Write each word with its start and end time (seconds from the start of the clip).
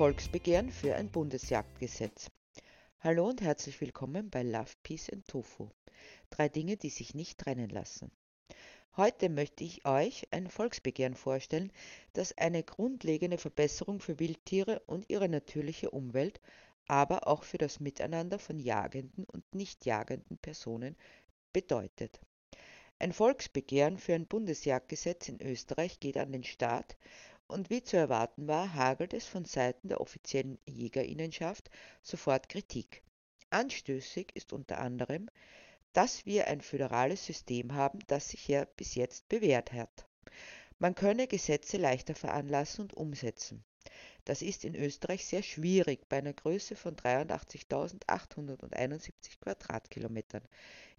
Volksbegehren 0.00 0.70
für 0.70 0.96
ein 0.96 1.10
Bundesjagdgesetz. 1.10 2.30
Hallo 3.00 3.28
und 3.28 3.42
herzlich 3.42 3.82
willkommen 3.82 4.30
bei 4.30 4.42
Love, 4.42 4.70
Peace 4.82 5.10
and 5.10 5.28
Tofu. 5.28 5.68
Drei 6.30 6.48
Dinge, 6.48 6.78
die 6.78 6.88
sich 6.88 7.14
nicht 7.14 7.38
trennen 7.38 7.68
lassen. 7.68 8.10
Heute 8.96 9.28
möchte 9.28 9.62
ich 9.62 9.84
euch 9.84 10.26
ein 10.30 10.48
Volksbegehren 10.48 11.14
vorstellen, 11.14 11.70
das 12.14 12.32
eine 12.38 12.62
grundlegende 12.62 13.36
Verbesserung 13.36 14.00
für 14.00 14.18
Wildtiere 14.18 14.80
und 14.86 15.10
ihre 15.10 15.28
natürliche 15.28 15.90
Umwelt, 15.90 16.40
aber 16.86 17.28
auch 17.28 17.44
für 17.44 17.58
das 17.58 17.78
Miteinander 17.78 18.38
von 18.38 18.58
jagenden 18.58 19.24
und 19.24 19.54
nicht 19.54 19.84
jagenden 19.84 20.38
Personen 20.38 20.96
bedeutet. 21.52 22.20
Ein 22.98 23.12
Volksbegehren 23.12 23.98
für 23.98 24.14
ein 24.14 24.26
Bundesjagdgesetz 24.26 25.28
in 25.28 25.42
Österreich 25.42 26.00
geht 26.00 26.16
an 26.16 26.32
den 26.32 26.44
Staat 26.44 26.96
und 27.50 27.70
wie 27.70 27.82
zu 27.82 27.96
erwarten 27.96 28.46
war, 28.46 28.74
hagelt 28.74 29.12
es 29.12 29.26
von 29.26 29.44
Seiten 29.44 29.88
der 29.88 30.00
offiziellen 30.00 30.58
Jägerinnenschaft 30.66 31.68
sofort 32.02 32.48
Kritik. 32.48 33.02
Anstößig 33.50 34.30
ist 34.34 34.52
unter 34.52 34.78
anderem, 34.78 35.28
dass 35.92 36.24
wir 36.24 36.46
ein 36.46 36.60
föderales 36.60 37.26
System 37.26 37.74
haben, 37.74 37.98
das 38.06 38.28
sich 38.28 38.46
ja 38.48 38.64
bis 38.76 38.94
jetzt 38.94 39.28
bewährt 39.28 39.72
hat. 39.72 40.06
Man 40.78 40.94
könne 40.94 41.26
Gesetze 41.26 41.76
leichter 41.76 42.14
veranlassen 42.14 42.82
und 42.82 42.94
umsetzen. 42.94 43.64
Das 44.24 44.40
ist 44.42 44.64
in 44.64 44.76
Österreich 44.76 45.26
sehr 45.26 45.42
schwierig 45.42 46.08
bei 46.08 46.18
einer 46.18 46.32
Größe 46.32 46.76
von 46.76 46.94
83.871 46.94 49.40
Quadratkilometern 49.40 50.44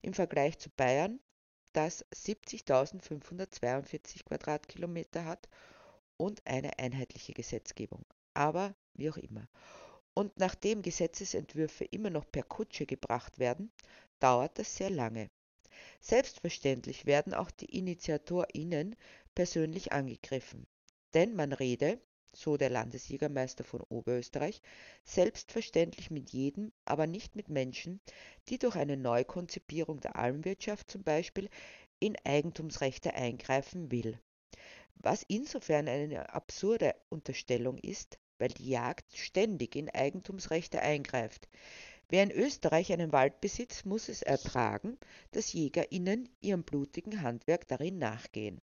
im 0.01 0.13
Vergleich 0.13 0.59
zu 0.59 0.69
Bayern, 0.71 1.21
das 1.73 2.05
70.542 2.11 4.25
Quadratkilometer 4.25 5.23
hat 5.23 5.47
und 6.21 6.45
eine 6.45 6.77
einheitliche 6.77 7.33
Gesetzgebung. 7.33 8.05
Aber 8.35 8.75
wie 8.93 9.09
auch 9.09 9.17
immer. 9.17 9.47
Und 10.13 10.37
nachdem 10.37 10.83
Gesetzesentwürfe 10.83 11.83
immer 11.85 12.11
noch 12.11 12.29
per 12.31 12.43
Kutsche 12.43 12.85
gebracht 12.85 13.39
werden, 13.39 13.71
dauert 14.19 14.59
das 14.59 14.75
sehr 14.75 14.91
lange. 14.91 15.31
Selbstverständlich 15.99 17.07
werden 17.07 17.33
auch 17.33 17.49
die 17.49 17.75
InitiatorInnen 17.75 18.95
persönlich 19.33 19.93
angegriffen. 19.93 20.67
Denn 21.15 21.35
man 21.35 21.53
rede, 21.53 21.99
so 22.33 22.55
der 22.55 22.69
Landesjägermeister 22.69 23.63
von 23.63 23.81
Oberösterreich, 23.81 24.61
selbstverständlich 25.03 26.11
mit 26.11 26.29
jedem, 26.29 26.71
aber 26.85 27.07
nicht 27.07 27.35
mit 27.35 27.49
Menschen, 27.49 27.99
die 28.47 28.59
durch 28.59 28.75
eine 28.75 28.95
Neukonzipierung 28.95 29.99
der 30.01 30.17
Almwirtschaft 30.17 30.91
zum 30.91 31.03
Beispiel 31.03 31.49
in 31.99 32.15
Eigentumsrechte 32.23 33.15
eingreifen 33.15 33.91
will. 33.91 34.19
Was 35.03 35.23
insofern 35.27 35.87
eine 35.87 36.33
absurde 36.33 36.95
Unterstellung 37.09 37.77
ist, 37.79 38.19
weil 38.37 38.49
die 38.49 38.69
Jagd 38.69 39.17
ständig 39.17 39.75
in 39.75 39.89
Eigentumsrechte 39.89 40.81
eingreift. 40.81 41.47
Wer 42.09 42.23
in 42.23 42.31
Österreich 42.31 42.91
einen 42.93 43.11
Wald 43.11 43.41
besitzt, 43.41 43.85
muss 43.85 44.09
es 44.09 44.21
ertragen, 44.21 44.97
dass 45.31 45.53
JägerInnen 45.53 46.29
ihrem 46.39 46.63
blutigen 46.63 47.21
Handwerk 47.21 47.67
darin 47.67 47.97
nachgehen. 47.97 48.61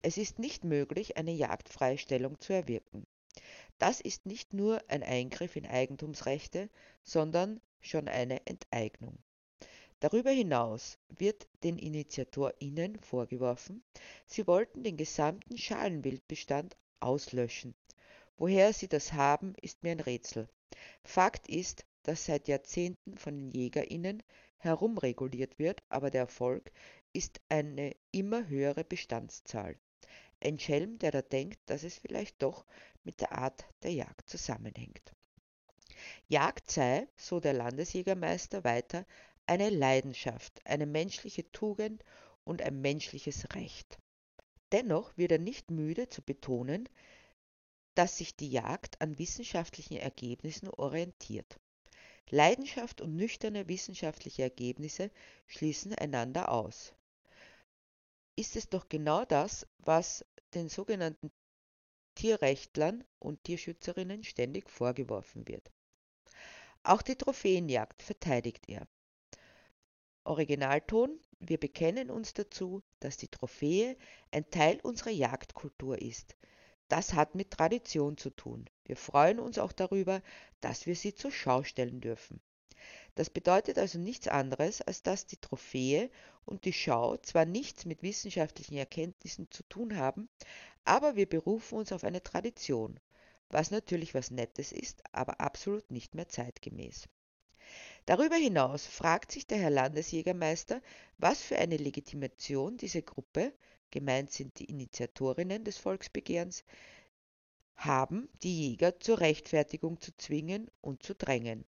Es 0.00 0.16
ist 0.16 0.38
nicht 0.38 0.64
möglich, 0.64 1.16
eine 1.16 1.32
Jagdfreistellung 1.32 2.40
zu 2.40 2.52
erwirken. 2.52 3.06
Das 3.78 4.00
ist 4.00 4.24
nicht 4.24 4.54
nur 4.54 4.82
ein 4.88 5.02
Eingriff 5.02 5.56
in 5.56 5.66
Eigentumsrechte, 5.66 6.70
sondern 7.02 7.60
schon 7.80 8.08
eine 8.08 8.46
Enteignung. 8.46 9.18
Darüber 10.00 10.30
hinaus 10.30 10.98
wird 11.08 11.48
den 11.62 11.78
InitiatorInnen 11.78 13.00
vorgeworfen, 13.00 13.82
sie 14.26 14.46
wollten 14.46 14.82
den 14.82 14.98
gesamten 14.98 15.56
Schalenwildbestand 15.56 16.76
auslöschen. 17.00 17.74
Woher 18.36 18.74
sie 18.74 18.88
das 18.88 19.14
haben, 19.14 19.54
ist 19.62 19.82
mir 19.82 19.92
ein 19.92 20.00
Rätsel. 20.00 20.48
Fakt 21.02 21.48
ist, 21.48 21.86
das 22.02 22.26
seit 22.26 22.46
Jahrzehnten 22.46 23.16
von 23.16 23.38
den 23.38 23.50
JägerInnen 23.50 24.22
herumreguliert 24.58 25.58
wird, 25.58 25.82
aber 25.88 26.10
der 26.10 26.22
Erfolg 26.22 26.70
ist 27.14 27.40
eine 27.48 27.96
immer 28.12 28.46
höhere 28.48 28.84
Bestandszahl. 28.84 29.78
Ein 30.40 30.58
Schelm, 30.58 30.98
der 30.98 31.12
da 31.12 31.22
denkt, 31.22 31.58
dass 31.66 31.82
es 31.82 31.96
vielleicht 31.96 32.42
doch 32.42 32.66
mit 33.04 33.22
der 33.22 33.32
Art 33.32 33.64
der 33.82 33.92
Jagd 33.92 34.28
zusammenhängt. 34.28 35.14
Jagd 36.28 36.70
sei, 36.70 37.08
so 37.16 37.40
der 37.40 37.54
Landesjägermeister 37.54 38.64
weiter, 38.64 39.06
eine 39.46 39.70
Leidenschaft, 39.70 40.60
eine 40.64 40.86
menschliche 40.86 41.50
Tugend 41.52 42.02
und 42.44 42.62
ein 42.62 42.80
menschliches 42.80 43.54
Recht. 43.54 43.98
Dennoch 44.72 45.16
wird 45.16 45.32
er 45.32 45.38
nicht 45.38 45.70
müde 45.70 46.08
zu 46.08 46.22
betonen, 46.22 46.88
dass 47.94 48.18
sich 48.18 48.36
die 48.36 48.50
Jagd 48.50 49.00
an 49.00 49.18
wissenschaftlichen 49.18 49.96
Ergebnissen 49.96 50.68
orientiert. 50.68 51.58
Leidenschaft 52.30 53.00
und 53.00 53.14
nüchterne 53.14 53.68
wissenschaftliche 53.68 54.42
Ergebnisse 54.42 55.10
schließen 55.46 55.94
einander 55.94 56.50
aus. 56.50 56.92
Ist 58.34 58.56
es 58.56 58.68
doch 58.68 58.88
genau 58.88 59.24
das, 59.24 59.66
was 59.78 60.24
den 60.54 60.68
sogenannten 60.68 61.30
Tierrechtlern 62.16 63.04
und 63.18 63.44
Tierschützerinnen 63.44 64.24
ständig 64.24 64.70
vorgeworfen 64.70 65.46
wird. 65.46 65.70
Auch 66.82 67.02
die 67.02 67.16
Trophäenjagd 67.16 68.02
verteidigt 68.02 68.68
er. 68.68 68.88
Originalton, 70.26 71.20
wir 71.38 71.58
bekennen 71.58 72.10
uns 72.10 72.34
dazu, 72.34 72.82
dass 73.00 73.16
die 73.16 73.28
Trophäe 73.28 73.96
ein 74.32 74.50
Teil 74.50 74.80
unserer 74.82 75.10
Jagdkultur 75.10 76.00
ist, 76.02 76.36
das 76.88 77.14
hat 77.14 77.34
mit 77.34 77.50
Tradition 77.50 78.16
zu 78.16 78.30
tun. 78.30 78.68
Wir 78.84 78.96
freuen 78.96 79.40
uns 79.40 79.58
auch 79.58 79.72
darüber, 79.72 80.22
dass 80.60 80.86
wir 80.86 80.94
sie 80.94 81.14
zur 81.14 81.32
Schau 81.32 81.62
stellen 81.62 82.00
dürfen. 82.00 82.40
Das 83.16 83.30
bedeutet 83.30 83.78
also 83.78 83.98
nichts 83.98 84.28
anderes, 84.28 84.82
als 84.82 85.02
dass 85.02 85.26
die 85.26 85.38
Trophäe 85.38 86.10
und 86.44 86.64
die 86.64 86.72
Schau 86.72 87.16
zwar 87.16 87.44
nichts 87.44 87.84
mit 87.86 88.02
wissenschaftlichen 88.02 88.76
Erkenntnissen 88.76 89.50
zu 89.50 89.62
tun 89.64 89.96
haben, 89.96 90.28
aber 90.84 91.16
wir 91.16 91.28
berufen 91.28 91.78
uns 91.78 91.92
auf 91.92 92.04
eine 92.04 92.22
Tradition, 92.22 93.00
was 93.48 93.70
natürlich 93.70 94.14
was 94.14 94.30
Nettes 94.30 94.70
ist, 94.70 95.02
aber 95.12 95.40
absolut 95.40 95.90
nicht 95.90 96.14
mehr 96.14 96.28
zeitgemäß. 96.28 97.08
Darüber 98.06 98.36
hinaus 98.36 98.86
fragt 98.86 99.32
sich 99.32 99.48
der 99.48 99.58
Herr 99.58 99.70
Landesjägermeister, 99.70 100.80
was 101.18 101.42
für 101.42 101.58
eine 101.58 101.76
Legitimation 101.76 102.76
diese 102.76 103.02
Gruppe, 103.02 103.52
gemeint 103.90 104.30
sind 104.30 104.58
die 104.60 104.66
Initiatorinnen 104.66 105.64
des 105.64 105.78
Volksbegehrens, 105.78 106.64
haben, 107.74 108.28
die 108.44 108.68
Jäger 108.68 109.00
zur 109.00 109.18
Rechtfertigung 109.18 110.00
zu 110.00 110.16
zwingen 110.16 110.70
und 110.80 111.02
zu 111.02 111.16
drängen. 111.16 111.64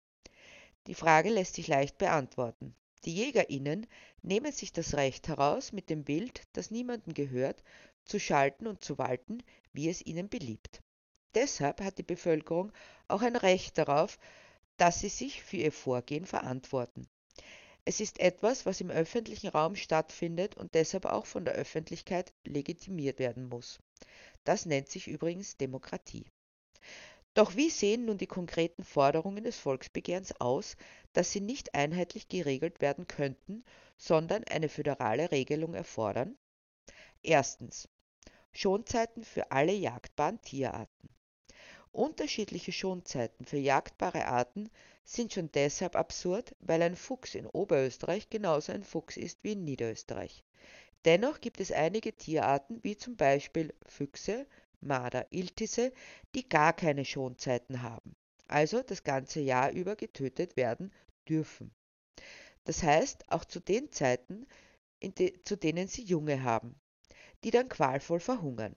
Die 0.89 0.95
Frage 0.95 1.31
lässt 1.31 1.55
sich 1.55 1.69
leicht 1.69 1.99
beantworten. 1.99 2.75
Die 3.05 3.15
Jägerinnen 3.15 3.87
nehmen 4.22 4.51
sich 4.51 4.72
das 4.72 4.95
Recht 4.95 5.28
heraus, 5.28 5.72
mit 5.72 5.89
dem 5.89 6.09
Wild, 6.09 6.43
das 6.53 6.72
niemandem 6.72 7.15
gehört, 7.15 7.62
zu 8.05 8.19
schalten 8.19 8.66
und 8.66 8.83
zu 8.83 8.99
walten, 8.99 9.39
wie 9.72 9.89
es 9.89 10.05
ihnen 10.05 10.28
beliebt. 10.28 10.83
Deshalb 11.34 11.81
hat 11.81 11.99
die 11.99 12.03
Bevölkerung 12.03 12.72
auch 13.09 13.22
ein 13.22 13.37
Recht 13.37 13.78
darauf, 13.78 14.19
dass 14.76 15.00
sie 15.00 15.08
sich 15.08 15.42
für 15.42 15.56
ihr 15.58 15.72
Vorgehen 15.72 16.26
verantworten. 16.26 17.08
Es 17.84 18.00
ist 18.00 18.18
etwas, 18.18 18.64
was 18.64 18.80
im 18.80 18.90
öffentlichen 18.90 19.48
Raum 19.48 19.76
stattfindet 19.76 20.56
und 20.56 20.74
deshalb 20.74 21.04
auch 21.04 21.26
von 21.26 21.44
der 21.44 21.54
Öffentlichkeit 21.54 22.32
legitimiert 22.44 23.18
werden 23.18 23.48
muss. 23.48 23.78
Das 24.44 24.64
nennt 24.64 24.88
sich 24.88 25.06
übrigens 25.06 25.56
Demokratie. 25.56 26.26
Doch 27.34 27.56
wie 27.56 27.68
sehen 27.68 28.04
nun 28.04 28.16
die 28.16 28.26
konkreten 28.26 28.84
Forderungen 28.84 29.42
des 29.44 29.58
Volksbegehrens 29.58 30.40
aus, 30.40 30.76
dass 31.12 31.32
sie 31.32 31.41
nicht 31.41 31.74
einheitlich 31.74 32.28
geregelt 32.28 32.80
werden 32.80 33.08
könnten, 33.08 33.64
sondern 33.98 34.44
eine 34.44 34.68
föderale 34.68 35.30
Regelung 35.30 35.74
erfordern? 35.74 36.38
Erstens. 37.22 37.88
Schonzeiten 38.53 39.24
für 39.24 39.50
alle 39.50 39.72
jagdbaren 39.72 40.41
Tierarten. 40.41 41.14
Unterschiedliche 41.94 42.72
Schonzeiten 42.72 43.44
für 43.44 43.56
jagdbare 43.56 44.26
Arten 44.26 44.68
sind 45.04 45.32
schon 45.32 45.52
deshalb 45.52 45.94
absurd, 45.94 46.56
weil 46.58 46.82
ein 46.82 46.96
Fuchs 46.96 47.36
in 47.36 47.46
Oberösterreich 47.46 48.28
genauso 48.28 48.72
ein 48.72 48.82
Fuchs 48.82 49.16
ist 49.16 49.38
wie 49.44 49.52
in 49.52 49.62
Niederösterreich. 49.62 50.42
Dennoch 51.04 51.41
gibt 51.41 51.60
es 51.60 51.70
einige 51.70 52.12
Tierarten, 52.12 52.82
wie 52.82 52.96
zum 52.96 53.14
Beispiel 53.16 53.72
Füchse, 53.86 54.48
Marder, 54.80 55.28
Iltisse, 55.30 55.92
die 56.34 56.48
gar 56.48 56.72
keine 56.72 57.04
Schonzeiten 57.04 57.80
haben, 57.82 58.16
also 58.48 58.82
das 58.82 59.04
ganze 59.04 59.38
Jahr 59.38 59.70
über 59.70 59.94
getötet 59.94 60.56
werden 60.56 60.92
dürfen. 61.28 61.72
Das 62.64 62.82
heißt 62.82 63.30
auch 63.30 63.44
zu 63.44 63.60
den 63.60 63.92
Zeiten, 63.92 64.48
de, 65.00 65.41
zu 65.44 65.56
denen 65.56 65.86
sie 65.86 66.02
Junge 66.02 66.42
haben, 66.42 66.74
die 67.44 67.52
dann 67.52 67.68
qualvoll 67.68 68.18
verhungern. 68.18 68.74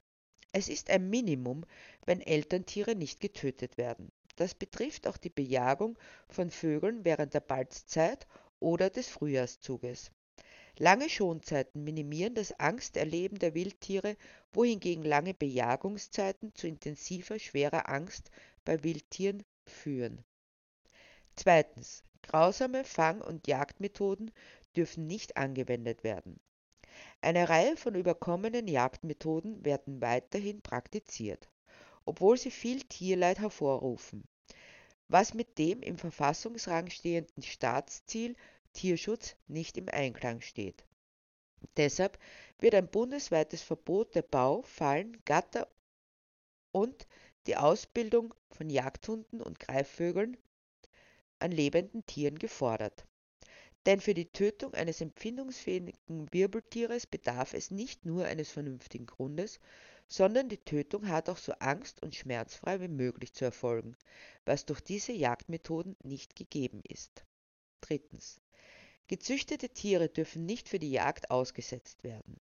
Es 0.52 0.68
ist 0.68 0.90
ein 0.90 1.10
Minimum, 1.10 1.64
wenn 2.06 2.20
Elterntiere 2.20 2.94
nicht 2.94 3.20
getötet 3.20 3.76
werden. 3.76 4.10
Das 4.36 4.54
betrifft 4.54 5.06
auch 5.06 5.16
die 5.16 5.30
Bejagung 5.30 5.98
von 6.28 6.50
Vögeln 6.50 7.04
während 7.04 7.34
der 7.34 7.40
Balzzeit 7.40 8.26
oder 8.60 8.88
des 8.88 9.08
Frühjahrszuges. 9.08 10.10
Lange 10.78 11.08
Schonzeiten 11.10 11.82
minimieren 11.82 12.34
das 12.34 12.52
Angsterleben 12.60 13.38
der 13.38 13.54
Wildtiere, 13.54 14.16
wohingegen 14.52 15.02
lange 15.02 15.34
Bejagungszeiten 15.34 16.54
zu 16.54 16.68
intensiver, 16.68 17.38
schwerer 17.38 17.88
Angst 17.88 18.30
bei 18.64 18.82
Wildtieren 18.84 19.42
führen. 19.66 20.24
Zweitens. 21.34 22.04
Grausame 22.22 22.84
Fang- 22.84 23.22
und 23.22 23.46
Jagdmethoden 23.46 24.32
dürfen 24.76 25.06
nicht 25.06 25.36
angewendet 25.36 26.04
werden. 26.04 26.40
Eine 27.20 27.48
Reihe 27.48 27.76
von 27.76 27.94
überkommenen 27.94 28.68
Jagdmethoden 28.68 29.64
werden 29.64 30.00
weiterhin 30.00 30.62
praktiziert, 30.62 31.48
obwohl 32.04 32.38
sie 32.38 32.50
viel 32.50 32.82
Tierleid 32.82 33.38
hervorrufen, 33.38 34.24
was 35.08 35.34
mit 35.34 35.58
dem 35.58 35.82
im 35.82 35.98
Verfassungsrang 35.98 36.90
stehenden 36.90 37.42
Staatsziel 37.42 38.36
Tierschutz 38.72 39.36
nicht 39.46 39.76
im 39.76 39.88
Einklang 39.88 40.40
steht. 40.40 40.84
Deshalb 41.76 42.18
wird 42.58 42.74
ein 42.74 42.88
bundesweites 42.88 43.62
Verbot 43.62 44.14
der 44.14 44.22
Bau, 44.22 44.62
Fallen, 44.62 45.20
Gatter 45.24 45.68
und 46.72 47.06
die 47.46 47.56
Ausbildung 47.56 48.34
von 48.50 48.70
Jagdhunden 48.70 49.40
und 49.40 49.58
Greifvögeln 49.58 50.36
an 51.40 51.50
lebenden 51.50 52.06
Tieren 52.06 52.38
gefordert. 52.38 53.06
Denn 53.88 54.02
für 54.02 54.12
die 54.12 54.30
Tötung 54.30 54.74
eines 54.74 55.00
empfindungsfähigen 55.00 55.94
Wirbeltieres 56.30 57.06
bedarf 57.06 57.54
es 57.54 57.70
nicht 57.70 58.04
nur 58.04 58.26
eines 58.26 58.50
vernünftigen 58.50 59.06
Grundes, 59.06 59.60
sondern 60.06 60.50
die 60.50 60.58
Tötung 60.58 61.08
hat 61.08 61.30
auch 61.30 61.38
so 61.38 61.52
angst- 61.52 62.02
und 62.02 62.14
schmerzfrei 62.14 62.82
wie 62.82 62.88
möglich 62.88 63.32
zu 63.32 63.46
erfolgen, 63.46 63.96
was 64.44 64.66
durch 64.66 64.82
diese 64.82 65.12
Jagdmethoden 65.12 65.96
nicht 66.04 66.36
gegeben 66.36 66.82
ist. 66.86 67.24
Drittens. 67.80 68.42
Gezüchtete 69.06 69.70
Tiere 69.70 70.10
dürfen 70.10 70.44
nicht 70.44 70.68
für 70.68 70.78
die 70.78 70.90
Jagd 70.90 71.30
ausgesetzt 71.30 72.04
werden. 72.04 72.36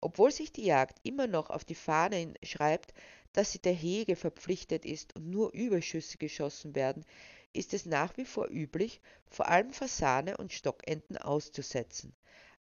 Obwohl 0.00 0.32
sich 0.32 0.52
die 0.52 0.64
Jagd 0.64 0.98
immer 1.04 1.28
noch 1.28 1.50
auf 1.50 1.64
die 1.64 1.76
Fahne 1.76 2.34
schreibt, 2.42 2.94
dass 3.32 3.52
sie 3.52 3.60
der 3.60 3.74
Hege 3.74 4.16
verpflichtet 4.16 4.84
ist 4.84 5.14
und 5.14 5.30
nur 5.30 5.52
Überschüsse 5.52 6.18
geschossen 6.18 6.74
werden, 6.74 7.04
ist 7.52 7.74
es 7.74 7.86
nach 7.86 8.16
wie 8.16 8.24
vor 8.24 8.48
üblich, 8.48 9.00
vor 9.26 9.48
allem 9.48 9.72
Fasane 9.72 10.36
und 10.36 10.52
Stockenten 10.52 11.16
auszusetzen. 11.16 12.14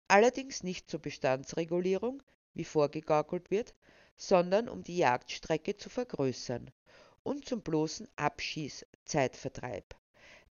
Allerdings 0.09 0.63
nicht 0.63 0.91
zur 0.91 1.01
Bestandsregulierung, 1.01 2.23
wie 2.55 2.65
vorgegaukelt 2.65 3.51
wird, 3.51 3.75
sondern 4.17 4.69
um 4.69 4.83
die 4.83 4.97
Jagdstrecke 4.97 5.77
zu 5.77 5.91
vergrößern 5.91 6.71
und 7.23 7.45
zum 7.45 7.61
bloßen 7.61 8.09
Abschießzeitvertreib. 8.17 9.95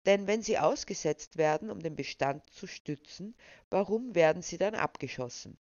Denn 0.06 0.28
wenn 0.28 0.42
sie 0.42 0.58
ausgesetzt 0.58 1.38
werden, 1.38 1.70
um 1.70 1.80
den 1.80 1.96
Bestand 1.96 2.50
zu 2.50 2.68
stützen, 2.68 3.36
warum 3.70 4.16
werden 4.16 4.42
sie 4.42 4.58
dann 4.58 4.76
abgeschossen? 4.76 5.58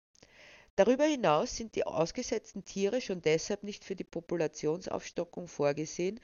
Darüber 0.76 1.04
hinaus 1.04 1.56
sind 1.56 1.74
die 1.74 1.84
ausgesetzten 1.84 2.64
Tiere 2.64 3.02
schon 3.02 3.20
deshalb 3.20 3.64
nicht 3.64 3.84
für 3.84 3.96
die 3.96 4.04
Populationsaufstockung 4.04 5.46
vorgesehen, 5.46 6.20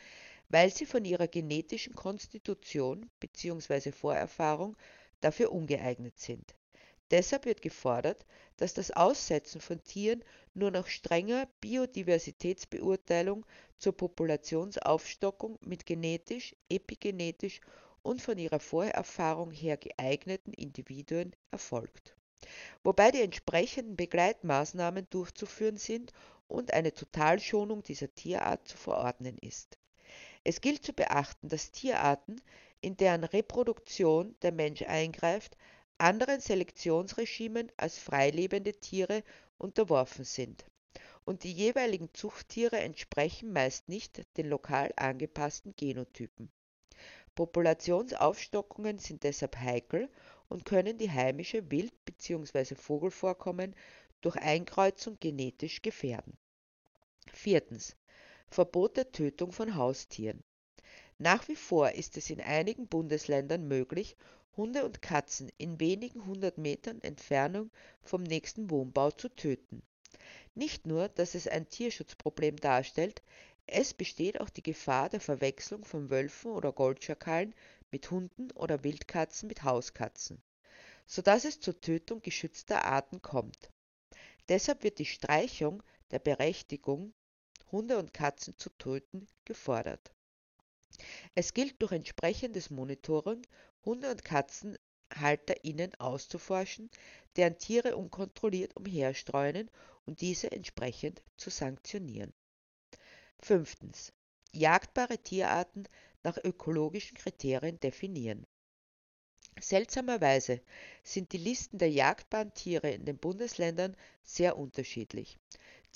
weil 0.48 0.70
sie 0.72 0.86
von 0.86 1.04
ihrer 1.04 1.28
genetischen 1.28 1.94
Konstitution 1.94 3.10
bzw. 3.20 3.92
Vorerfahrung 3.92 4.76
dafür 5.20 5.52
ungeeignet 5.52 6.18
sind. 6.18 6.54
Deshalb 7.10 7.44
wird 7.44 7.62
gefordert, 7.62 8.26
dass 8.56 8.74
das 8.74 8.90
Aussetzen 8.90 9.60
von 9.60 9.82
Tieren 9.84 10.24
nur 10.54 10.70
nach 10.70 10.88
strenger 10.88 11.48
Biodiversitätsbeurteilung 11.60 13.46
zur 13.78 13.96
Populationsaufstockung 13.96 15.58
mit 15.62 15.86
genetisch, 15.86 16.56
epigenetisch 16.68 17.60
und 18.02 18.22
von 18.22 18.38
ihrer 18.38 18.60
Vorerfahrung 18.60 19.50
her 19.50 19.76
geeigneten 19.76 20.52
Individuen 20.52 21.34
erfolgt. 21.50 22.16
Wobei 22.82 23.10
die 23.10 23.22
entsprechenden 23.22 23.96
Begleitmaßnahmen 23.96 25.06
durchzuführen 25.10 25.76
sind 25.76 26.12
und 26.48 26.72
eine 26.72 26.92
Totalschonung 26.92 27.82
dieser 27.82 28.12
Tierart 28.14 28.66
zu 28.66 28.76
verordnen 28.76 29.38
ist. 29.38 29.78
Es 30.48 30.60
gilt 30.60 30.84
zu 30.84 30.92
beachten, 30.92 31.48
dass 31.48 31.72
Tierarten, 31.72 32.40
in 32.80 32.96
deren 32.96 33.24
Reproduktion 33.24 34.36
der 34.42 34.52
Mensch 34.52 34.82
eingreift, 34.82 35.56
anderen 35.98 36.38
Selektionsregimen 36.38 37.72
als 37.76 37.98
freilebende 37.98 38.72
Tiere 38.74 39.24
unterworfen 39.58 40.24
sind, 40.24 40.64
und 41.24 41.42
die 41.42 41.50
jeweiligen 41.52 42.14
Zuchttiere 42.14 42.78
entsprechen 42.78 43.52
meist 43.52 43.88
nicht 43.88 44.22
den 44.36 44.48
lokal 44.48 44.92
angepassten 44.94 45.74
Genotypen. 45.74 46.48
Populationsaufstockungen 47.34 49.00
sind 49.00 49.24
deshalb 49.24 49.56
heikel 49.56 50.08
und 50.48 50.64
können 50.64 50.96
die 50.96 51.10
heimische 51.10 51.72
Wild- 51.72 52.04
bzw. 52.04 52.76
Vogelvorkommen 52.76 53.74
durch 54.20 54.36
Einkreuzung 54.36 55.18
genetisch 55.18 55.82
gefährden. 55.82 56.38
Viertens. 57.32 57.96
Verbot 58.48 58.96
der 58.96 59.12
Tötung 59.12 59.52
von 59.52 59.74
Haustieren. 59.74 60.42
Nach 61.18 61.48
wie 61.48 61.56
vor 61.56 61.92
ist 61.92 62.16
es 62.16 62.30
in 62.30 62.40
einigen 62.40 62.88
Bundesländern 62.88 63.66
möglich, 63.66 64.16
Hunde 64.56 64.84
und 64.84 65.02
Katzen 65.02 65.50
in 65.58 65.80
wenigen 65.80 66.24
hundert 66.26 66.56
Metern 66.56 67.00
Entfernung 67.02 67.70
vom 68.02 68.22
nächsten 68.22 68.70
Wohnbau 68.70 69.10
zu 69.10 69.28
töten. 69.28 69.82
Nicht 70.54 70.86
nur, 70.86 71.08
dass 71.08 71.34
es 71.34 71.46
ein 71.46 71.68
Tierschutzproblem 71.68 72.56
darstellt, 72.56 73.22
es 73.66 73.92
besteht 73.92 74.40
auch 74.40 74.48
die 74.48 74.62
Gefahr 74.62 75.08
der 75.08 75.20
Verwechslung 75.20 75.84
von 75.84 76.08
Wölfen 76.08 76.52
oder 76.52 76.72
Goldschakalen 76.72 77.54
mit 77.90 78.10
Hunden 78.10 78.50
oder 78.52 78.84
Wildkatzen 78.84 79.48
mit 79.48 79.64
Hauskatzen, 79.64 80.40
so 81.04 81.20
dass 81.20 81.44
es 81.44 81.60
zur 81.60 81.80
Tötung 81.80 82.22
geschützter 82.22 82.84
Arten 82.84 83.20
kommt. 83.20 83.70
Deshalb 84.48 84.84
wird 84.84 84.98
die 84.98 85.04
Streichung 85.04 85.82
der 86.10 86.20
Berechtigung 86.20 87.12
Hunde 87.72 87.98
und 87.98 88.14
Katzen 88.14 88.56
zu 88.56 88.70
töten, 88.70 89.26
gefordert. 89.44 90.12
Es 91.34 91.52
gilt 91.52 91.80
durch 91.82 91.92
entsprechendes 91.92 92.70
Monitoring 92.70 93.46
Hunde- 93.84 94.10
und 94.10 94.24
KatzenhalterInnen 94.24 95.94
auszuforschen, 95.96 96.90
deren 97.36 97.58
Tiere 97.58 97.96
unkontrolliert 97.96 98.76
umherstreunen 98.76 99.70
und 100.04 100.20
diese 100.20 100.50
entsprechend 100.52 101.22
zu 101.36 101.50
sanktionieren. 101.50 102.32
Fünftens. 103.40 104.12
Jagdbare 104.52 105.18
Tierarten 105.18 105.86
nach 106.22 106.38
ökologischen 106.42 107.18
Kriterien 107.18 107.78
definieren. 107.80 108.46
Seltsamerweise 109.60 110.60
sind 111.02 111.32
die 111.32 111.38
Listen 111.38 111.78
der 111.78 111.90
jagdbaren 111.90 112.52
Tiere 112.54 112.90
in 112.90 113.04
den 113.04 113.18
Bundesländern 113.18 113.96
sehr 114.22 114.58
unterschiedlich. 114.58 115.38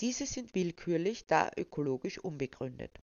Diese 0.01 0.25
sind 0.25 0.55
willkürlich, 0.55 1.27
da 1.27 1.51
ökologisch 1.55 2.17
unbegründet. 2.17 2.99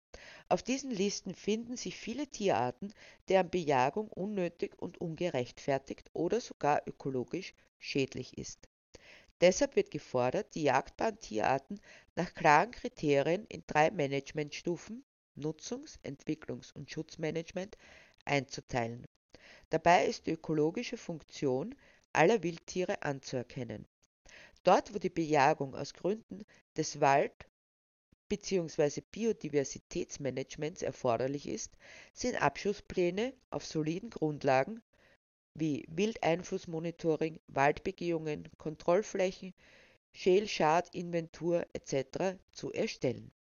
Auf 0.47 0.62
diesen 0.62 0.91
Listen 0.91 1.33
finden 1.33 1.75
sich 1.75 1.97
viele 1.97 2.27
Tierarten, 2.27 2.93
deren 3.27 3.50
Bejagung 3.50 4.09
unnötig 4.09 4.79
und 4.79 5.01
ungerechtfertigt 5.01 6.12
oder 6.13 6.39
sogar 6.39 6.83
ökologisch 6.88 7.55
schädlich 7.79 8.38
ist. 8.38 8.69
Deshalb 9.41 9.75
wird 9.75 9.89
gefordert, 9.89 10.53
die 10.53 10.63
jagdbaren 10.63 11.19
Tierarten 11.19 11.81
nach 12.15 12.33
klaren 12.35 12.71
Kriterien 12.71 13.45
in 13.47 13.63
drei 13.65 13.89
Managementstufen 13.89 15.03
Nutzungs-, 15.35 16.00
Entwicklungs- 16.03 16.71
und 16.73 16.91
Schutzmanagement 16.91 17.75
einzuteilen. 18.23 19.05
Dabei 19.71 20.05
ist 20.05 20.27
die 20.27 20.31
ökologische 20.31 20.97
Funktion 20.97 21.75
aller 22.13 22.43
Wildtiere 22.43 23.01
anzuerkennen. 23.01 23.88
Dort, 24.63 24.93
wo 24.93 25.00
die 25.00 25.09
Bejagung 25.09 25.75
aus 25.75 25.93
Gründen 25.93 26.45
des 26.75 26.99
Wald- 26.99 27.47
bzw. 28.29 29.01
Biodiversitätsmanagements 29.11 30.81
erforderlich 30.81 31.47
ist, 31.47 31.77
sind 32.13 32.41
Abschusspläne 32.41 33.33
auf 33.49 33.65
soliden 33.65 34.09
Grundlagen 34.09 34.81
wie 35.53 35.85
Wildeinflussmonitoring, 35.87 37.39
Waldbegehungen, 37.47 38.49
Kontrollflächen, 38.57 39.53
Schälschadinventur 40.13 41.67
etc. 41.73 42.39
zu 42.51 42.71
erstellen, 42.71 43.31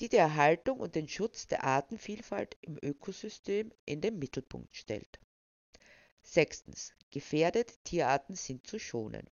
die 0.00 0.08
die 0.08 0.16
Erhaltung 0.16 0.80
und 0.80 0.94
den 0.94 1.08
Schutz 1.08 1.46
der 1.46 1.64
Artenvielfalt 1.64 2.56
im 2.62 2.78
Ökosystem 2.82 3.72
in 3.84 4.00
den 4.00 4.18
Mittelpunkt 4.18 4.74
stellt. 4.76 5.20
Sechstens. 6.22 6.94
Gefährdete 7.10 7.74
Tierarten 7.84 8.34
sind 8.34 8.66
zu 8.66 8.78
schonen. 8.78 9.28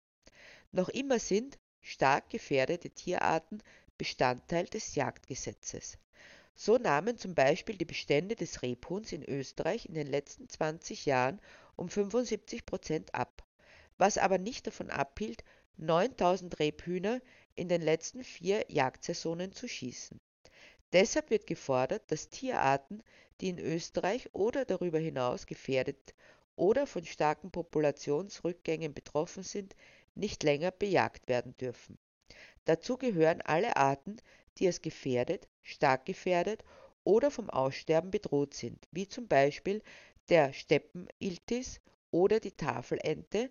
Noch 0.71 0.89
immer 0.89 1.19
sind 1.19 1.59
stark 1.87 2.29
gefährdete 2.29 2.89
Tierarten 2.89 3.63
Bestandteil 3.97 4.65
des 4.65 4.95
Jagdgesetzes. 4.95 5.97
So 6.53 6.77
nahmen 6.77 7.17
zum 7.17 7.33
Beispiel 7.33 7.77
die 7.77 7.85
Bestände 7.85 8.35
des 8.35 8.61
Rebhuhns 8.61 9.13
in 9.13 9.23
Österreich 9.23 9.85
in 9.85 9.93
den 9.93 10.07
letzten 10.07 10.49
20 10.49 11.05
Jahren 11.05 11.39
um 11.77 11.87
75 11.87 12.65
Prozent 12.65 13.15
ab, 13.15 13.45
was 13.97 14.17
aber 14.17 14.37
nicht 14.37 14.67
davon 14.67 14.89
abhielt, 14.89 15.43
9000 15.77 16.59
Rebhühner 16.59 17.21
in 17.55 17.69
den 17.69 17.81
letzten 17.81 18.23
vier 18.23 18.65
Jagdsaisonen 18.67 19.53
zu 19.53 19.67
schießen. 19.67 20.19
Deshalb 20.91 21.29
wird 21.29 21.47
gefordert, 21.47 22.03
dass 22.11 22.29
Tierarten, 22.29 23.01
die 23.39 23.49
in 23.49 23.59
Österreich 23.59 24.29
oder 24.33 24.65
darüber 24.65 24.99
hinaus 24.99 25.45
gefährdet 25.45 26.15
oder 26.55 26.87
von 26.87 27.05
starken 27.05 27.51
Populationsrückgängen 27.51 28.93
betroffen 28.93 29.43
sind, 29.43 29.75
nicht 30.17 30.43
länger 30.43 30.71
bejagt 30.71 31.27
werden 31.27 31.55
dürfen. 31.57 31.97
Dazu 32.65 32.97
gehören 32.97 33.41
alle 33.41 33.77
Arten, 33.77 34.17
die 34.57 34.67
als 34.67 34.81
gefährdet, 34.81 35.47
stark 35.61 36.05
gefährdet 36.05 36.63
oder 37.03 37.31
vom 37.31 37.49
Aussterben 37.49 38.11
bedroht 38.11 38.53
sind, 38.53 38.87
wie 38.91 39.07
zum 39.07 39.27
Beispiel 39.27 39.81
der 40.29 40.51
Steppeniltis 40.51 41.79
oder 42.11 42.39
die 42.39 42.51
Tafelente, 42.51 43.49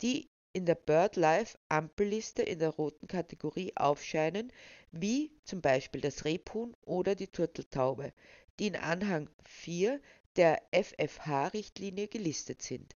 die 0.00 0.30
in 0.52 0.64
der 0.64 0.74
BirdLife-Ampelliste 0.74 2.42
in 2.42 2.58
der 2.58 2.70
roten 2.70 3.08
Kategorie 3.08 3.72
aufscheinen, 3.76 4.50
wie 4.90 5.30
zum 5.44 5.60
Beispiel 5.60 6.00
das 6.00 6.24
Rebhuhn 6.24 6.74
oder 6.86 7.14
die 7.14 7.28
Turteltaube, 7.28 8.14
die 8.58 8.68
in 8.68 8.76
Anhang 8.76 9.28
4 9.44 10.00
der 10.36 10.62
FFH-Richtlinie 10.72 12.08
gelistet 12.08 12.62
sind, 12.62 12.96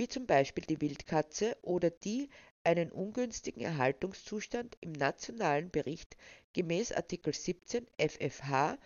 wie 0.00 0.08
zum 0.08 0.24
Beispiel 0.24 0.64
die 0.64 0.80
Wildkatze 0.80 1.58
oder 1.60 1.90
die 1.90 2.30
einen 2.64 2.90
ungünstigen 2.90 3.60
Erhaltungszustand 3.60 4.78
im 4.80 4.92
nationalen 4.92 5.70
Bericht 5.70 6.16
gemäß 6.54 6.92
Artikel 6.92 7.34
17 7.34 7.86
FFH-RL 7.98 8.78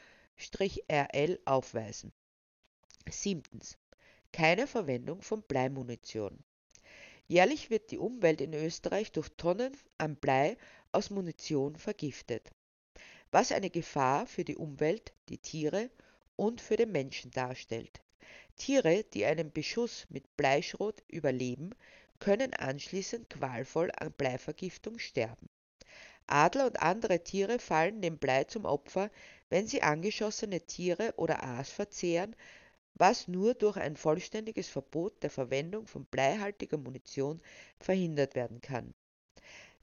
aufweisen. 1.45 2.13
Siebtens. 3.09 3.79
Keine 4.33 4.67
Verwendung 4.67 5.23
von 5.23 5.43
Bleimunition. 5.43 6.43
Jährlich 7.29 7.71
wird 7.71 7.93
die 7.93 7.99
Umwelt 7.99 8.41
in 8.41 8.53
Österreich 8.53 9.13
durch 9.13 9.29
Tonnen 9.37 9.77
an 9.99 10.17
Blei 10.17 10.57
aus 10.91 11.11
Munition 11.11 11.77
vergiftet, 11.77 12.51
was 13.31 13.53
eine 13.53 13.71
Gefahr 13.71 14.27
für 14.27 14.43
die 14.43 14.57
Umwelt, 14.57 15.13
die 15.29 15.39
Tiere 15.39 15.91
und 16.35 16.61
für 16.61 16.75
den 16.77 16.91
Menschen 16.91 17.31
darstellt. 17.31 18.01
Tiere, 18.57 19.05
die 19.13 19.25
einen 19.25 19.51
Beschuss 19.53 20.07
mit 20.09 20.37
Bleischrot 20.37 21.03
überleben, 21.09 21.71
können 22.19 22.55
anschließend 22.55 23.29
qualvoll 23.31 23.91
an 23.97 24.13
Bleivergiftung 24.13 24.99
sterben. 24.99 25.49
Adler 26.27 26.67
und 26.67 26.81
andere 26.81 27.23
Tiere 27.23 27.59
fallen 27.59 28.01
dem 28.01 28.17
Blei 28.19 28.45
zum 28.45 28.65
Opfer, 28.65 29.11
wenn 29.51 29.67
sie 29.67 29.83
angeschossene 29.83 30.63
Tiere 30.63 31.13
oder 31.17 31.43
Aas 31.43 31.71
verzehren, 31.71 32.35
was 32.95 33.29
nur 33.29 33.55
durch 33.55 33.77
ein 33.77 33.97
vollständiges 33.97 34.69
Verbot 34.69 35.23
der 35.23 35.31
Verwendung 35.31 35.87
von 35.87 36.07
bleihaltiger 36.07 36.79
Munition 36.79 37.43
verhindert 37.79 38.35
werden 38.35 38.61
kann. 38.61 38.95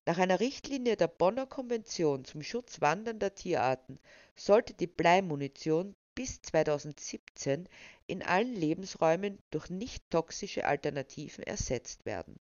Nach 0.05 0.17
einer 0.17 0.39
Richtlinie 0.39 0.97
der 0.97 1.07
Bonner 1.07 1.45
Konvention 1.45 2.25
zum 2.25 2.41
Schutz 2.41 2.81
wandernder 2.81 3.35
Tierarten 3.35 3.99
sollte 4.35 4.73
die 4.73 4.87
Bleimunition 4.87 5.95
bis 6.15 6.41
2017 6.41 7.67
in 8.07 8.23
allen 8.23 8.53
Lebensräumen 8.55 9.39
durch 9.49 9.69
nicht 9.69 10.09
toxische 10.09 10.65
Alternativen 10.65 11.43
ersetzt 11.43 12.05
werden. 12.05 12.39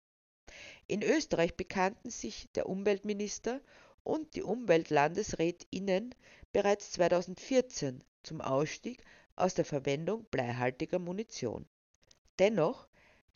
In 0.86 1.02
Österreich 1.02 1.56
bekannten 1.56 2.10
sich 2.10 2.48
der 2.54 2.68
Umweltminister 2.68 3.60
und 4.04 4.36
die 4.36 4.42
Umweltlandesrätinnen 4.42 6.14
bereits 6.52 6.92
2014 6.92 8.04
zum 8.22 8.40
Ausstieg 8.40 9.02
aus 9.34 9.54
der 9.54 9.64
Verwendung 9.64 10.24
bleihaltiger 10.30 10.98
Munition. 10.98 11.66
Dennoch 12.38 12.88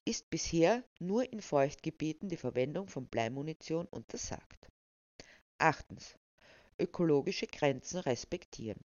ist 0.04 0.30
bisher 0.30 0.84
nur 0.98 1.30
in 1.32 1.42
Feuchtgebieten 1.42 2.28
die 2.28 2.36
Verwendung 2.36 2.88
von 2.88 3.06
Bleimunition 3.06 3.86
untersagt. 3.86 4.68
Achtens. 5.58 6.16
Ökologische 6.78 7.46
Grenzen 7.46 7.98
respektieren. 7.98 8.80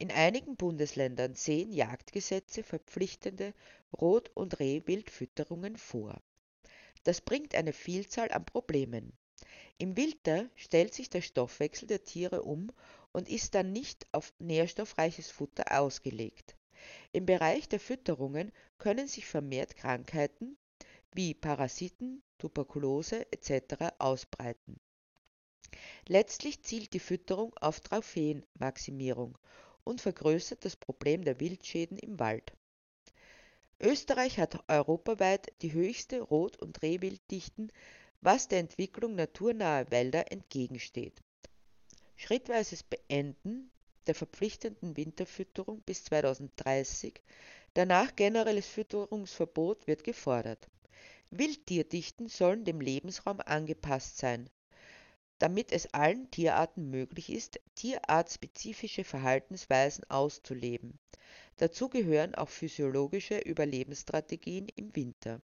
In 0.00 0.10
einigen 0.10 0.56
Bundesländern 0.56 1.34
sehen 1.34 1.74
Jagdgesetze 1.74 2.62
verpflichtende 2.62 3.52
Rot- 3.92 4.30
und 4.32 4.58
Rehwildfütterungen 4.58 5.76
vor. 5.76 6.22
Das 7.04 7.20
bringt 7.20 7.54
eine 7.54 7.74
Vielzahl 7.74 8.32
an 8.32 8.46
Problemen. 8.46 9.12
Im 9.76 9.98
Winter 9.98 10.48
stellt 10.56 10.94
sich 10.94 11.10
der 11.10 11.20
Stoffwechsel 11.20 11.86
der 11.86 12.02
Tiere 12.02 12.44
um 12.44 12.72
und 13.12 13.28
ist 13.28 13.54
dann 13.54 13.72
nicht 13.72 14.06
auf 14.12 14.32
nährstoffreiches 14.38 15.30
Futter 15.30 15.78
ausgelegt. 15.78 16.56
Im 17.12 17.26
Bereich 17.26 17.68
der 17.68 17.78
Fütterungen 17.78 18.52
können 18.78 19.06
sich 19.06 19.26
vermehrt 19.26 19.76
Krankheiten 19.76 20.56
wie 21.12 21.34
Parasiten, 21.34 22.22
Tuberkulose 22.38 23.30
etc. 23.32 23.92
ausbreiten. 23.98 24.80
Letztlich 26.08 26.62
zielt 26.62 26.94
die 26.94 27.00
Fütterung 27.00 27.54
auf 27.58 27.80
Trophäenmaximierung 27.80 29.36
und 29.84 30.00
vergrößert 30.00 30.64
das 30.64 30.76
Problem 30.76 31.24
der 31.24 31.40
Wildschäden 31.40 31.98
im 31.98 32.18
Wald. 32.18 32.52
Österreich 33.80 34.38
hat 34.38 34.62
europaweit 34.68 35.52
die 35.62 35.72
höchste 35.72 36.20
Rot- 36.20 36.58
und 36.58 36.82
Rehwilddichten, 36.82 37.72
was 38.20 38.48
der 38.48 38.58
Entwicklung 38.58 39.14
naturnaher 39.14 39.90
Wälder 39.90 40.30
entgegensteht. 40.30 41.20
Schrittweises 42.16 42.82
Beenden 42.82 43.70
der 44.06 44.14
verpflichtenden 44.14 44.96
Winterfütterung 44.96 45.80
bis 45.82 46.04
2030, 46.04 47.22
danach 47.74 48.14
generelles 48.16 48.66
Fütterungsverbot 48.66 49.86
wird 49.86 50.04
gefordert. 50.04 50.68
Wildtierdichten 51.30 52.28
sollen 52.28 52.64
dem 52.64 52.80
Lebensraum 52.80 53.40
angepasst 53.40 54.18
sein, 54.18 54.50
damit 55.40 55.72
es 55.72 55.92
allen 55.94 56.30
Tierarten 56.30 56.90
möglich 56.90 57.32
ist, 57.32 57.60
tierartspezifische 57.74 59.04
Verhaltensweisen 59.04 60.04
auszuleben. 60.08 60.98
Dazu 61.56 61.88
gehören 61.88 62.34
auch 62.34 62.50
physiologische 62.50 63.38
Überlebensstrategien 63.38 64.68
im 64.76 64.94
Winter. 64.94 65.40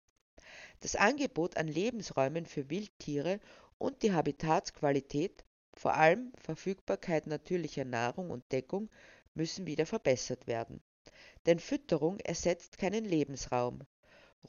Das 0.81 0.97
Angebot 0.97 1.57
an 1.59 1.69
Lebensräumen 1.69 2.47
für 2.47 2.71
Wildtiere 2.71 3.39
und 3.79 4.03
die 4.03 4.13
Habitatsqualität 4.13 5.45
vor 5.75 5.95
allem 5.95 6.33
Verfügbarkeit 6.37 7.27
natürlicher 7.27 7.85
Nahrung 7.85 8.31
und 8.31 8.51
Deckung 8.51 8.89
müssen 9.35 9.67
wieder 9.67 9.87
verbessert 9.87 10.47
werden. 10.47 10.83
Denn 11.45 11.59
Fütterung 11.59 12.19
ersetzt 12.21 12.79
keinen 12.79 13.05
Lebensraum. 13.05 13.81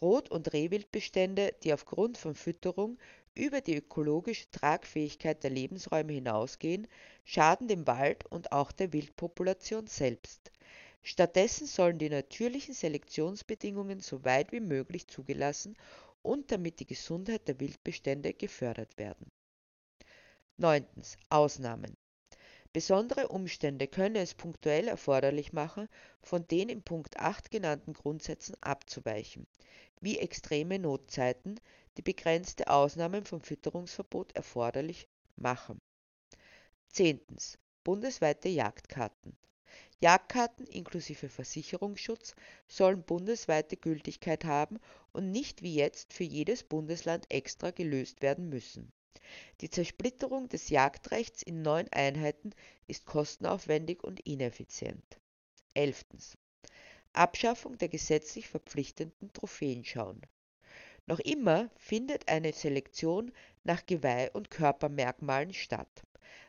Rot- 0.01 0.31
und 0.31 0.53
Rehwildbestände, 0.53 1.53
die 1.63 1.73
aufgrund 1.73 2.17
von 2.17 2.33
Fütterung 2.33 2.97
über 3.35 3.61
die 3.61 3.77
ökologische 3.77 4.49
Tragfähigkeit 4.51 5.43
der 5.43 5.49
Lebensräume 5.49 6.13
hinausgehen, 6.13 6.87
schaden 7.25 7.67
dem 7.67 7.87
Wald 7.87 8.25
und 8.27 8.51
auch 8.51 8.71
der 8.71 8.93
Wildpopulation 8.93 9.87
selbst. 9.87 10.51
Stattdessen 11.01 11.67
sollen 11.67 11.97
die 11.97 12.09
natürlichen 12.09 12.73
Selektionsbedingungen 12.73 13.99
so 13.99 14.23
weit 14.23 14.51
wie 14.51 14.61
möglich 14.61 15.07
zugelassen 15.07 15.75
und 16.21 16.51
damit 16.51 16.79
die 16.79 16.87
Gesundheit 16.87 17.47
der 17.47 17.59
Wildbestände 17.59 18.33
gefördert 18.33 18.97
werden. 18.97 19.31
9. 20.57 20.85
Ausnahmen. 21.29 21.97
Besondere 22.73 23.27
Umstände 23.27 23.87
können 23.87 24.15
es 24.15 24.33
punktuell 24.33 24.87
erforderlich 24.87 25.53
machen, 25.53 25.87
von 26.23 26.47
den 26.47 26.69
in 26.69 26.81
Punkt 26.81 27.17
8 27.17 27.51
genannten 27.51 27.93
Grundsätzen 27.93 28.55
abzuweichen, 28.61 29.45
wie 30.01 30.17
extreme 30.17 30.79
Notzeiten, 30.79 31.59
die 31.97 32.01
begrenzte 32.01 32.67
Ausnahmen 32.69 33.25
vom 33.25 33.41
Fütterungsverbot 33.41 34.35
erforderlich 34.35 35.07
machen. 35.35 35.79
10. 36.89 37.21
Bundesweite 37.83 38.49
Jagdkarten. 38.49 39.37
Jagdkarten 39.99 40.65
inklusive 40.65 41.29
Versicherungsschutz 41.29 42.35
sollen 42.67 43.03
bundesweite 43.03 43.77
Gültigkeit 43.77 44.45
haben 44.45 44.79
und 45.11 45.29
nicht 45.29 45.61
wie 45.61 45.75
jetzt 45.75 46.11
für 46.11 46.23
jedes 46.23 46.63
Bundesland 46.63 47.29
extra 47.29 47.69
gelöst 47.69 48.23
werden 48.23 48.49
müssen. 48.49 48.91
Die 49.62 49.70
Zersplitterung 49.70 50.50
des 50.50 50.70
Jagdrechts 50.70 51.41
in 51.41 51.62
neun 51.62 51.88
Einheiten 51.93 52.53
ist 52.88 53.05
kostenaufwendig 53.05 54.03
und 54.03 54.20
ineffizient. 54.22 55.20
11. 55.74 56.03
Abschaffung 57.13 57.77
der 57.77 57.89
gesetzlich 57.89 58.50
verpflichtenden 58.50 59.32
Trophäenschauen. 59.32 60.22
Noch 61.05 61.20
immer 61.20 61.70
findet 61.77 62.27
eine 62.27 62.51
Selektion 62.53 63.32
nach 63.63 63.86
Geweih 63.86 64.32
und 64.32 64.50
Körpermerkmalen 64.50 65.53
statt, 65.53 66.03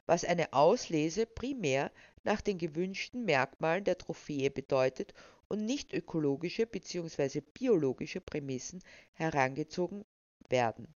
was 0.07 0.25
eine 0.25 0.53
Auslese 0.53 1.27
primär 1.27 1.93
nach 2.25 2.41
den 2.41 2.59
gewünschten 2.59 3.25
Merkmalen 3.25 3.85
der 3.85 3.99
Trophäe 3.99 4.51
bedeutet 4.51 5.13
und 5.49 5.67
nicht 5.67 5.93
ökologische 5.93 6.67
bzw. 6.67 7.43
biologische 7.43 8.21
Prämissen 8.21 8.83
herangezogen 9.13 10.05
werden 10.49 10.95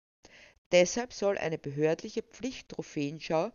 Deshalb 0.72 1.12
soll 1.12 1.38
eine 1.38 1.58
behördliche 1.58 2.22
Pflichttrophäenschau, 2.22 3.50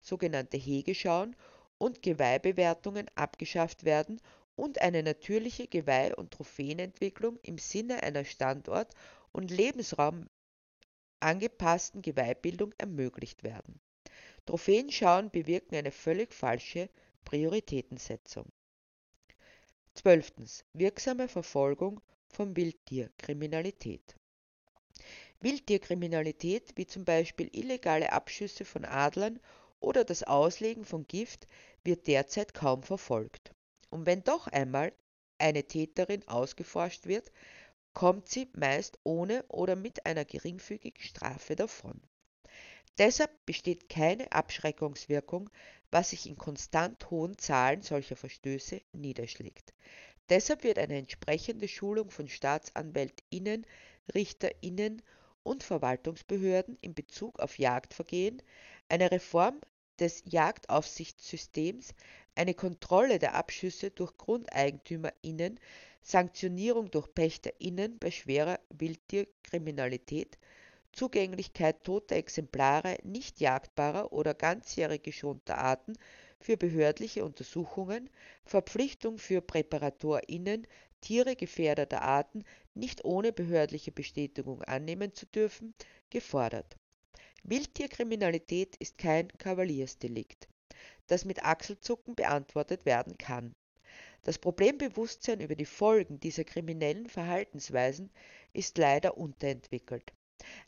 sogenannte 0.00 0.56
Hegeschauen 0.56 1.36
und 1.78 2.02
Geweihbewertungen 2.02 3.06
abgeschafft 3.14 3.84
werden 3.84 4.20
und 4.56 4.80
eine 4.82 5.02
natürliche 5.02 5.66
Geweih- 5.66 6.14
und 6.14 6.32
Trophäenentwicklung 6.32 7.38
im 7.42 7.56
Sinne 7.56 8.02
einer 8.02 8.24
Standort- 8.24 8.94
und 9.32 9.50
Lebensraum 9.50 10.28
angepassten 11.20 12.02
Geweihbildung 12.02 12.74
ermöglicht 12.76 13.42
werden. 13.42 13.80
Trophäenschauen 14.46 15.30
bewirken 15.30 15.76
eine 15.76 15.90
völlig 15.90 16.34
falsche 16.34 16.90
Prioritätensetzung. 17.24 18.50
12. 19.94 20.64
Wirksame 20.72 21.28
Verfolgung 21.28 22.00
von 22.28 22.56
Wildtierkriminalität. 22.56 24.19
Wildtierkriminalität 25.42 26.72
wie 26.76 26.86
zum 26.86 27.04
Beispiel 27.04 27.48
illegale 27.52 28.12
Abschüsse 28.12 28.64
von 28.64 28.84
Adlern 28.84 29.40
oder 29.80 30.04
das 30.04 30.22
Auslegen 30.22 30.84
von 30.84 31.06
Gift 31.06 31.48
wird 31.82 32.06
derzeit 32.06 32.52
kaum 32.52 32.82
verfolgt. 32.82 33.52
Und 33.88 34.04
wenn 34.04 34.22
doch 34.22 34.48
einmal 34.48 34.92
eine 35.38 35.64
Täterin 35.64 36.28
ausgeforscht 36.28 37.06
wird, 37.06 37.32
kommt 37.94 38.28
sie 38.28 38.48
meist 38.54 38.98
ohne 39.02 39.44
oder 39.48 39.76
mit 39.76 40.04
einer 40.04 40.26
geringfügigen 40.26 41.02
Strafe 41.02 41.56
davon. 41.56 42.00
Deshalb 42.98 43.30
besteht 43.46 43.88
keine 43.88 44.30
Abschreckungswirkung, 44.32 45.48
was 45.90 46.10
sich 46.10 46.26
in 46.26 46.36
konstant 46.36 47.10
hohen 47.10 47.38
Zahlen 47.38 47.80
solcher 47.80 48.16
Verstöße 48.16 48.82
niederschlägt. 48.92 49.72
Deshalb 50.28 50.64
wird 50.64 50.78
eine 50.78 50.98
entsprechende 50.98 51.66
Schulung 51.66 52.10
von 52.10 52.28
Staatsanwältinnen, 52.28 53.66
Richterinnen 54.14 55.02
und 55.42 55.62
Verwaltungsbehörden 55.62 56.78
in 56.80 56.94
Bezug 56.94 57.38
auf 57.40 57.58
Jagdvergehen, 57.58 58.42
eine 58.88 59.10
Reform 59.10 59.60
des 59.98 60.22
Jagdaufsichtssystems, 60.26 61.94
eine 62.34 62.54
Kontrolle 62.54 63.18
der 63.18 63.34
Abschüsse 63.34 63.90
durch 63.90 64.16
GrundeigentümerInnen, 64.16 65.60
Sanktionierung 66.02 66.90
durch 66.90 67.12
PächterInnen 67.14 67.98
bei 67.98 68.10
schwerer 68.10 68.58
Wildtierkriminalität, 68.70 70.38
Zugänglichkeit 70.92 71.84
toter 71.84 72.16
Exemplare 72.16 72.98
nicht 73.04 73.40
jagdbarer 73.40 74.12
oder 74.12 74.34
ganzjährig 74.34 75.02
geschonter 75.02 75.58
Arten 75.58 75.92
für 76.40 76.56
behördliche 76.56 77.24
Untersuchungen, 77.24 78.08
Verpflichtung 78.44 79.18
für 79.18 79.40
PräparatorInnen, 79.40 80.66
Tiere 81.00 81.36
gefährdeter 81.36 82.02
Arten 82.02 82.44
nicht 82.74 83.04
ohne 83.04 83.32
behördliche 83.32 83.92
Bestätigung 83.92 84.62
annehmen 84.62 85.12
zu 85.14 85.26
dürfen, 85.26 85.74
gefordert. 86.10 86.76
Wildtierkriminalität 87.42 88.76
ist 88.76 88.98
kein 88.98 89.28
Kavaliersdelikt, 89.38 90.48
das 91.06 91.24
mit 91.24 91.42
Achselzucken 91.44 92.14
beantwortet 92.14 92.84
werden 92.84 93.16
kann. 93.18 93.54
Das 94.22 94.38
Problembewusstsein 94.38 95.40
über 95.40 95.54
die 95.54 95.64
Folgen 95.64 96.20
dieser 96.20 96.44
kriminellen 96.44 97.08
Verhaltensweisen 97.08 98.10
ist 98.52 98.76
leider 98.76 99.16
unterentwickelt. 99.16 100.12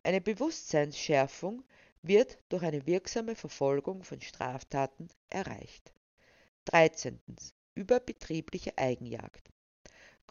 Eine 0.02 0.21
Bewusstseinsschärfung 0.21 1.62
wird 2.02 2.38
durch 2.49 2.62
eine 2.62 2.87
wirksame 2.87 3.37
Verfolgung 3.37 4.02
von 4.02 4.21
Straftaten 4.21 5.09
erreicht. 5.28 5.92
13. 6.66 7.21
Überbetriebliche 7.75 8.76
Eigenjagd. 8.78 9.49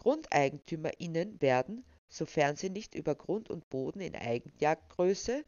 GrundeigentümerInnen 0.02 1.40
werden, 1.42 1.86
sofern 2.10 2.56
sie 2.56 2.72
nicht 2.72 2.96
über 2.96 3.14
Grund 3.14 3.52
und 3.52 3.70
Boden 3.70 4.02
in 4.02 4.16
Eigenjagdgröße, 4.16 5.46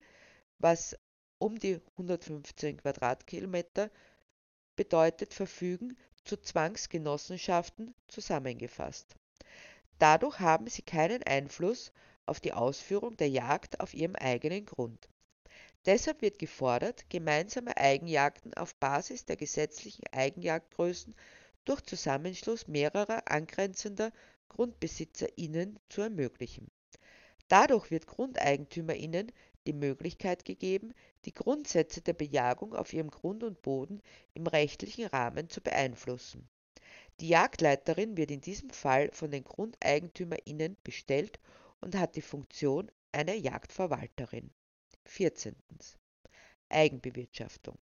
was 0.59 0.95
um 1.39 1.57
die 1.57 1.81
115 1.97 2.77
Quadratkilometer 2.77 3.89
bedeutet, 4.75 5.33
verfügen, 5.33 5.97
zu 6.23 6.37
Zwangsgenossenschaften 6.37 7.95
zusammengefasst. 8.07 9.15
Dadurch 9.97 10.39
haben 10.39 10.67
sie 10.67 10.83
keinen 10.83 11.23
Einfluss 11.23 11.91
auf 12.27 12.39
die 12.39 12.53
Ausführung 12.53 13.17
der 13.17 13.29
Jagd 13.29 13.79
auf 13.79 13.95
ihrem 13.95 14.15
eigenen 14.15 14.65
Grund. 14.65 15.09
Deshalb 15.85 16.21
wird 16.21 16.37
gefordert, 16.37 17.09
gemeinsame 17.09 17.75
Eigenjagden 17.75 18.53
auf 18.53 18.75
Basis 18.75 19.25
der 19.25 19.35
gesetzlichen 19.35 20.05
Eigenjagdgrößen 20.11 21.15
durch 21.65 21.81
Zusammenschluss 21.81 22.67
mehrerer 22.67 23.23
angrenzender 23.29 24.11
GrundbesitzerInnen 24.49 25.79
zu 25.89 26.01
ermöglichen. 26.01 26.71
Dadurch 27.47 27.91
wird 27.91 28.07
GrundeigentümerInnen 28.07 29.31
die 29.65 29.73
Möglichkeit 29.73 30.45
gegeben, 30.45 30.93
die 31.25 31.33
Grundsätze 31.33 32.01
der 32.01 32.13
Bejagung 32.13 32.73
auf 32.73 32.93
ihrem 32.93 33.09
Grund 33.09 33.43
und 33.43 33.61
Boden 33.61 34.01
im 34.33 34.47
rechtlichen 34.47 35.05
Rahmen 35.05 35.49
zu 35.49 35.61
beeinflussen. 35.61 36.49
Die 37.19 37.29
Jagdleiterin 37.29 38.17
wird 38.17 38.31
in 38.31 38.41
diesem 38.41 38.69
Fall 38.71 39.11
von 39.11 39.31
den 39.31 39.43
GrundeigentümerInnen 39.43 40.77
bestellt 40.83 41.39
und 41.79 41.95
hat 41.95 42.15
die 42.15 42.21
Funktion 42.21 42.91
einer 43.11 43.35
Jagdverwalterin. 43.35 44.51
14. 45.05 45.55
Eigenbewirtschaftung. 46.69 47.77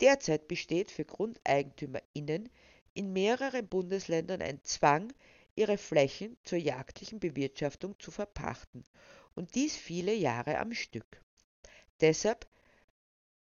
Derzeit 0.00 0.48
besteht 0.48 0.90
für 0.90 1.04
GrundeigentümerInnen 1.06 2.50
in 2.92 3.12
mehreren 3.12 3.66
Bundesländern 3.66 4.42
ein 4.42 4.62
Zwang, 4.62 5.12
ihre 5.56 5.78
Flächen 5.78 6.36
zur 6.44 6.58
jagdlichen 6.58 7.18
Bewirtschaftung 7.18 7.98
zu 7.98 8.10
verpachten 8.10 8.84
und 9.34 9.54
dies 9.54 9.76
viele 9.76 10.14
Jahre 10.14 10.58
am 10.58 10.72
Stück. 10.72 11.22
Deshalb 12.00 12.46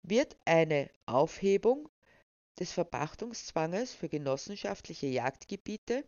wird 0.02 0.36
eine 0.46 0.90
Aufhebung 1.06 1.90
des 2.60 2.72
Verpachtungszwanges 2.72 3.94
für 3.94 4.10
genossenschaftliche 4.10 5.08
Jagdgebiete 5.08 6.04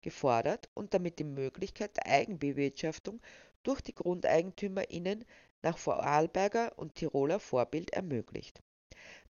gefordert 0.00 0.68
und 0.74 0.94
damit 0.94 1.18
die 1.18 1.24
Möglichkeit 1.24 1.96
der 1.96 2.06
Eigenbewirtschaftung 2.06 3.20
durch 3.62 3.80
die 3.80 3.94
GrundeigentümerInnen 3.94 5.24
nach 5.62 5.78
Vorarlberger 5.78 6.78
und 6.78 6.94
Tiroler 6.94 7.40
Vorbild 7.40 7.90
ermöglicht. 7.90 8.62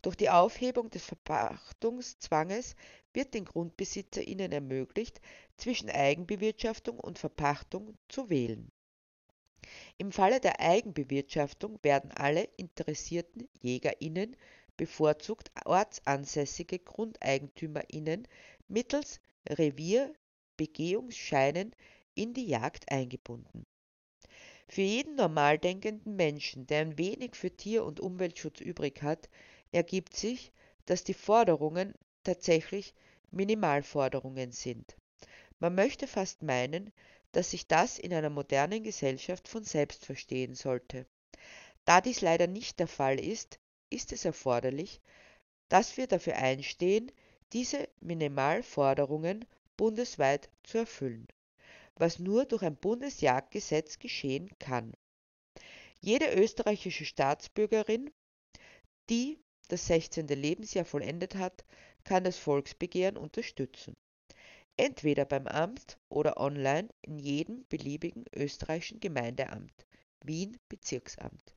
Durch 0.03 0.17
die 0.17 0.31
Aufhebung 0.31 0.91
des 0.91 1.05
Verpachtungszwanges 1.05 2.77
wird 3.13 3.35
den 3.35 3.45
GrundbesitzerInnen 3.45 4.53
ermöglicht, 4.53 5.21
zwischen 5.57 5.91
Eigenbewirtschaftung 5.91 6.99
und 6.99 7.19
Verpachtung 7.19 7.99
zu 8.09 8.31
wählen. 8.31 8.71
Im 9.99 10.13
Falle 10.13 10.41
der 10.41 10.61
Eigenbewirtschaftung 10.61 11.79
werden 11.83 12.13
alle 12.13 12.45
interessierten 12.57 13.49
JägerInnen, 13.61 14.37
bevorzugt 14.77 15.51
ortsansässige 15.65 16.79
GrundeigentümerInnen, 16.79 18.29
mittels 18.69 19.21
Revierbegehungsscheinen 19.49 21.75
in 22.15 22.35
die 22.35 22.47
Jagd 22.47 22.93
eingebunden. 22.93 23.65
Für 24.69 24.83
jeden 24.83 25.15
normal 25.15 25.59
denkenden 25.59 26.17
Menschen, 26.17 26.67
der 26.67 26.81
ein 26.81 26.99
wenig 26.99 27.37
für 27.37 27.57
Tier- 27.57 27.85
und 27.85 28.01
Umweltschutz 28.01 28.61
übrig 28.61 29.03
hat, 29.03 29.31
ergibt 29.73 30.17
sich, 30.17 30.53
dass 30.87 31.05
die 31.05 31.15
Forderungen 31.15 31.95
tatsächlich 32.25 32.95
Minimalforderungen 33.31 34.51
sind. 34.53 34.97
Man 35.59 35.75
möchte 35.75 36.07
fast 36.07 36.43
meinen, 36.43 36.93
dass 37.33 37.51
sich 37.51 37.67
das 37.67 37.99
in 37.99 38.13
einer 38.13 38.29
modernen 38.29 38.83
Gesellschaft 38.83 39.49
von 39.49 39.65
selbst 39.65 40.05
verstehen 40.05 40.55
sollte. 40.55 41.07
Da 41.87 42.01
dies 42.01 42.21
leider 42.21 42.47
nicht 42.47 42.79
der 42.79 42.89
Fall 42.89 43.19
ist, 43.19 43.59
ist 43.89 44.13
es 44.13 44.25
erforderlich, 44.25 45.01
dass 45.69 45.97
wir 45.97 46.07
dafür 46.07 46.37
einstehen, 46.37 47.11
diese 47.53 47.89
Minimalforderungen 48.01 49.47
bundesweit 49.77 50.51
zu 50.63 50.79
erfüllen, 50.79 51.27
was 51.95 52.19
nur 52.19 52.45
durch 52.45 52.63
ein 52.63 52.77
Bundesjagdgesetz 52.77 53.99
geschehen 53.99 54.51
kann. 54.59 54.93
Jede 56.01 56.35
österreichische 56.35 57.07
Staatsbürgerin, 57.07 58.11
die 59.09 59.39
das 59.69 59.87
16. 59.87 60.27
Lebensjahr 60.29 60.85
vollendet 60.85 61.35
hat, 61.35 61.65
kann 62.05 62.25
das 62.25 62.37
Volksbegehren 62.37 63.17
unterstützen 63.17 63.95
entweder 64.79 65.25
beim 65.25 65.47
Amt 65.47 65.97
oder 66.11 66.37
online 66.39 66.89
in 67.01 67.19
jedem 67.19 67.65
beliebigen 67.71 68.27
österreichischen 68.35 69.01
Gemeindeamt 69.01 69.87
(Wien 70.23 70.59
Bezirksamt), 70.69 71.55